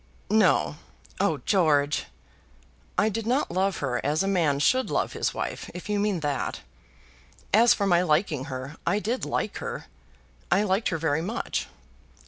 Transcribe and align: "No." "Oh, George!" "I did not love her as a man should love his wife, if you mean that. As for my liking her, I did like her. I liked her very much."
"No." 0.31 0.77
"Oh, 1.19 1.41
George!" 1.45 2.05
"I 2.97 3.07
did 3.07 3.27
not 3.27 3.51
love 3.51 3.77
her 3.85 4.03
as 4.03 4.23
a 4.23 4.27
man 4.27 4.57
should 4.57 4.89
love 4.89 5.13
his 5.13 5.31
wife, 5.31 5.69
if 5.75 5.89
you 5.89 5.99
mean 5.99 6.21
that. 6.21 6.61
As 7.53 7.75
for 7.75 7.85
my 7.85 8.01
liking 8.01 8.45
her, 8.45 8.77
I 8.83 8.97
did 8.97 9.25
like 9.25 9.57
her. 9.59 9.85
I 10.49 10.63
liked 10.63 10.89
her 10.89 10.97
very 10.97 11.21
much." 11.21 11.67